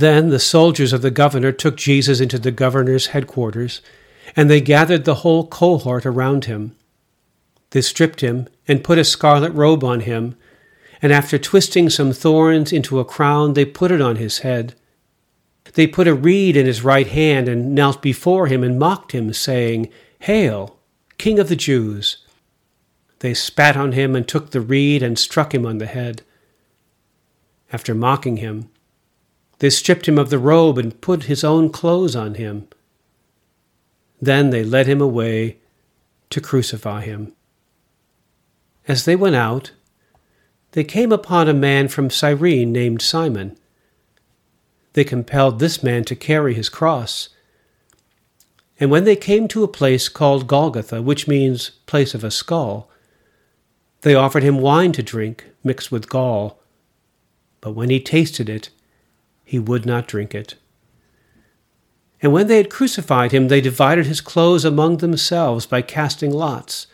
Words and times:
Then 0.00 0.30
the 0.30 0.38
soldiers 0.38 0.94
of 0.94 1.02
the 1.02 1.10
governor 1.10 1.52
took 1.52 1.76
Jesus 1.76 2.20
into 2.20 2.38
the 2.38 2.50
governor's 2.50 3.08
headquarters, 3.08 3.82
and 4.34 4.48
they 4.48 4.62
gathered 4.62 5.04
the 5.04 5.16
whole 5.16 5.46
cohort 5.46 6.06
around 6.06 6.46
him. 6.46 6.74
They 7.72 7.82
stripped 7.82 8.22
him 8.22 8.48
and 8.66 8.82
put 8.82 8.96
a 8.96 9.04
scarlet 9.04 9.52
robe 9.52 9.84
on 9.84 10.00
him, 10.00 10.36
and 11.02 11.12
after 11.12 11.38
twisting 11.38 11.90
some 11.90 12.12
thorns 12.14 12.72
into 12.72 12.98
a 12.98 13.04
crown, 13.04 13.52
they 13.52 13.66
put 13.66 13.92
it 13.92 14.00
on 14.00 14.16
his 14.16 14.38
head. 14.38 14.74
They 15.74 15.86
put 15.86 16.08
a 16.08 16.14
reed 16.14 16.56
in 16.56 16.64
his 16.64 16.82
right 16.82 17.06
hand 17.06 17.46
and 17.46 17.74
knelt 17.74 18.00
before 18.00 18.46
him 18.46 18.64
and 18.64 18.78
mocked 18.78 19.12
him, 19.12 19.34
saying, 19.34 19.90
Hail, 20.20 20.78
King 21.18 21.38
of 21.38 21.50
the 21.50 21.56
Jews! 21.56 22.24
They 23.18 23.34
spat 23.34 23.76
on 23.76 23.92
him 23.92 24.16
and 24.16 24.26
took 24.26 24.52
the 24.52 24.62
reed 24.62 25.02
and 25.02 25.18
struck 25.18 25.52
him 25.54 25.66
on 25.66 25.76
the 25.76 25.84
head. 25.84 26.22
After 27.70 27.94
mocking 27.94 28.38
him, 28.38 28.70
they 29.60 29.70
stripped 29.70 30.08
him 30.08 30.18
of 30.18 30.30
the 30.30 30.38
robe 30.38 30.78
and 30.78 31.00
put 31.00 31.24
his 31.24 31.44
own 31.44 31.70
clothes 31.70 32.16
on 32.16 32.34
him. 32.34 32.66
Then 34.20 34.50
they 34.50 34.64
led 34.64 34.86
him 34.86 35.00
away 35.00 35.58
to 36.30 36.40
crucify 36.40 37.02
him. 37.02 37.34
As 38.88 39.04
they 39.04 39.16
went 39.16 39.36
out, 39.36 39.72
they 40.72 40.84
came 40.84 41.12
upon 41.12 41.48
a 41.48 41.54
man 41.54 41.88
from 41.88 42.10
Cyrene 42.10 42.72
named 42.72 43.02
Simon. 43.02 43.56
They 44.94 45.04
compelled 45.04 45.58
this 45.58 45.82
man 45.82 46.04
to 46.04 46.16
carry 46.16 46.54
his 46.54 46.68
cross. 46.68 47.28
And 48.78 48.90
when 48.90 49.04
they 49.04 49.16
came 49.16 49.46
to 49.48 49.62
a 49.62 49.68
place 49.68 50.08
called 50.08 50.46
Golgotha, 50.46 51.02
which 51.02 51.28
means 51.28 51.70
place 51.86 52.14
of 52.14 52.24
a 52.24 52.30
skull, 52.30 52.90
they 54.02 54.14
offered 54.14 54.42
him 54.42 54.58
wine 54.58 54.92
to 54.92 55.02
drink 55.02 55.44
mixed 55.62 55.92
with 55.92 56.08
gall. 56.08 56.62
But 57.60 57.72
when 57.72 57.90
he 57.90 58.00
tasted 58.00 58.48
it, 58.48 58.70
he 59.50 59.58
would 59.58 59.84
not 59.84 60.06
drink 60.06 60.32
it. 60.32 60.54
And 62.22 62.32
when 62.32 62.46
they 62.46 62.58
had 62.58 62.70
crucified 62.70 63.32
him, 63.32 63.48
they 63.48 63.60
divided 63.60 64.06
his 64.06 64.20
clothes 64.20 64.64
among 64.64 64.98
themselves 64.98 65.66
by 65.66 65.82
casting 65.82 66.30
lots. 66.30 66.86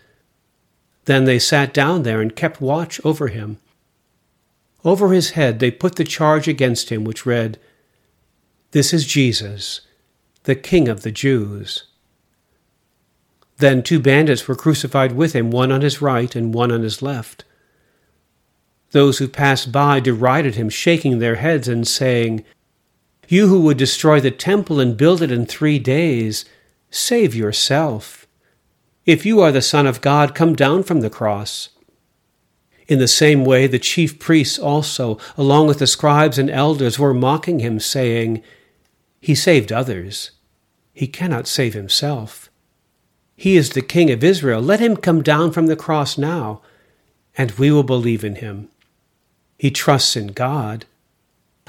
Then 1.04 1.26
they 1.26 1.38
sat 1.38 1.74
down 1.74 2.02
there 2.02 2.22
and 2.22 2.34
kept 2.34 2.62
watch 2.62 2.98
over 3.04 3.28
him. 3.28 3.58
Over 4.86 5.12
his 5.12 5.32
head 5.32 5.58
they 5.58 5.70
put 5.70 5.96
the 5.96 6.04
charge 6.04 6.48
against 6.48 6.88
him, 6.88 7.04
which 7.04 7.26
read, 7.26 7.58
This 8.70 8.94
is 8.94 9.06
Jesus, 9.06 9.82
the 10.44 10.56
King 10.56 10.88
of 10.88 11.02
the 11.02 11.12
Jews. 11.12 11.84
Then 13.58 13.82
two 13.82 14.00
bandits 14.00 14.48
were 14.48 14.56
crucified 14.56 15.12
with 15.12 15.34
him, 15.34 15.50
one 15.50 15.70
on 15.70 15.82
his 15.82 16.00
right 16.00 16.34
and 16.34 16.54
one 16.54 16.72
on 16.72 16.80
his 16.80 17.02
left. 17.02 17.44
Those 18.92 19.18
who 19.18 19.28
passed 19.28 19.72
by 19.72 20.00
derided 20.00 20.54
him, 20.54 20.68
shaking 20.68 21.18
their 21.18 21.36
heads 21.36 21.68
and 21.68 21.86
saying, 21.86 22.44
You 23.28 23.48
who 23.48 23.60
would 23.62 23.76
destroy 23.76 24.20
the 24.20 24.30
temple 24.30 24.80
and 24.80 24.96
build 24.96 25.22
it 25.22 25.32
in 25.32 25.46
three 25.46 25.78
days, 25.78 26.44
save 26.90 27.34
yourself. 27.34 28.26
If 29.04 29.26
you 29.26 29.40
are 29.40 29.52
the 29.52 29.62
Son 29.62 29.86
of 29.86 30.00
God, 30.00 30.34
come 30.34 30.54
down 30.54 30.82
from 30.82 31.00
the 31.00 31.10
cross. 31.10 31.70
In 32.88 32.98
the 33.00 33.08
same 33.08 33.44
way, 33.44 33.66
the 33.66 33.78
chief 33.78 34.18
priests 34.18 34.58
also, 34.58 35.18
along 35.36 35.66
with 35.66 35.80
the 35.80 35.86
scribes 35.86 36.38
and 36.38 36.48
elders, 36.48 36.98
were 36.98 37.14
mocking 37.14 37.58
him, 37.58 37.80
saying, 37.80 38.42
He 39.20 39.34
saved 39.34 39.72
others. 39.72 40.32
He 40.92 41.08
cannot 41.08 41.48
save 41.48 41.74
himself. 41.74 42.48
He 43.36 43.56
is 43.56 43.70
the 43.70 43.82
King 43.82 44.10
of 44.10 44.24
Israel. 44.24 44.62
Let 44.62 44.80
him 44.80 44.96
come 44.96 45.22
down 45.22 45.50
from 45.52 45.66
the 45.66 45.76
cross 45.76 46.16
now, 46.16 46.62
and 47.36 47.50
we 47.52 47.70
will 47.70 47.82
believe 47.82 48.24
in 48.24 48.36
him. 48.36 48.70
He 49.58 49.70
trusts 49.70 50.16
in 50.16 50.28
God. 50.28 50.84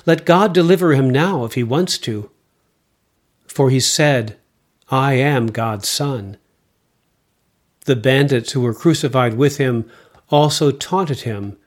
Let 0.06 0.26
God 0.26 0.54
deliver 0.54 0.94
him 0.94 1.10
now 1.10 1.46
if 1.46 1.54
he 1.54 1.64
wants 1.64 1.98
to. 2.00 2.30
For 3.48 3.70
he 3.70 3.80
said, 3.80 4.38
I 4.90 5.14
am 5.14 5.48
God's 5.48 5.88
Son. 5.88 6.38
The 7.86 7.96
bandits 7.96 8.52
who 8.52 8.62
were 8.62 8.74
crucified 8.74 9.36
with 9.36 9.58
him 9.58 9.90
also 10.30 10.72
taunted 10.72 11.22
him 11.22 11.58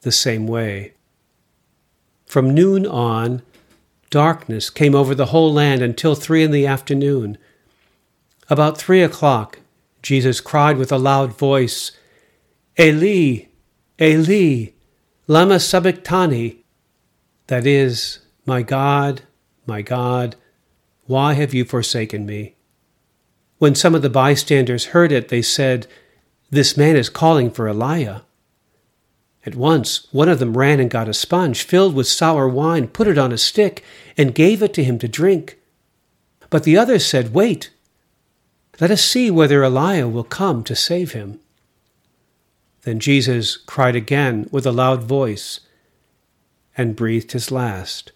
the 0.00 0.12
same 0.12 0.46
way. 0.46 0.94
From 2.26 2.54
noon 2.54 2.86
on, 2.86 3.42
darkness 4.10 4.70
came 4.70 4.94
over 4.94 5.14
the 5.14 5.26
whole 5.26 5.52
land 5.52 5.82
until 5.82 6.14
three 6.14 6.42
in 6.42 6.50
the 6.50 6.66
afternoon. 6.66 7.38
About 8.48 8.78
three 8.78 9.02
o'clock, 9.02 9.60
Jesus 10.02 10.40
cried 10.40 10.76
with 10.76 10.92
a 10.92 10.98
loud 10.98 11.36
voice, 11.36 11.92
Eli, 12.78 13.46
Eli, 14.00 14.72
lama 15.26 15.58
sabachthani? 15.60 16.64
That 17.48 17.66
is, 17.66 18.20
My 18.44 18.62
God, 18.62 19.22
my 19.66 19.82
God, 19.82 20.36
why 21.06 21.34
have 21.34 21.54
you 21.54 21.64
forsaken 21.64 22.26
me? 22.26 22.56
When 23.58 23.74
some 23.74 23.94
of 23.94 24.02
the 24.02 24.10
bystanders 24.10 24.86
heard 24.86 25.12
it, 25.12 25.28
they 25.28 25.42
said, 25.42 25.86
This 26.50 26.76
man 26.76 26.96
is 26.96 27.08
calling 27.08 27.50
for 27.50 27.68
Elijah. 27.68 28.24
At 29.44 29.54
once, 29.54 30.08
one 30.10 30.28
of 30.28 30.40
them 30.40 30.56
ran 30.56 30.80
and 30.80 30.90
got 30.90 31.08
a 31.08 31.14
sponge 31.14 31.62
filled 31.62 31.94
with 31.94 32.08
sour 32.08 32.48
wine, 32.48 32.88
put 32.88 33.06
it 33.06 33.16
on 33.16 33.30
a 33.30 33.38
stick, 33.38 33.84
and 34.16 34.34
gave 34.34 34.62
it 34.62 34.74
to 34.74 34.84
him 34.84 34.98
to 34.98 35.08
drink. 35.08 35.58
But 36.50 36.64
the 36.64 36.76
others 36.76 37.06
said, 37.06 37.32
Wait, 37.32 37.70
let 38.80 38.90
us 38.90 39.02
see 39.02 39.30
whether 39.30 39.64
Elijah 39.64 40.08
will 40.08 40.24
come 40.24 40.64
to 40.64 40.74
save 40.74 41.12
him. 41.12 41.40
Then 42.86 43.00
Jesus 43.00 43.56
cried 43.56 43.96
again 43.96 44.48
with 44.52 44.64
a 44.64 44.70
loud 44.70 45.02
voice 45.02 45.58
and 46.76 46.94
breathed 46.94 47.32
his 47.32 47.50
last. 47.50 48.12